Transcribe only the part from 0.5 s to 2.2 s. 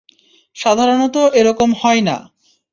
সাধারণত এরকম হয় না।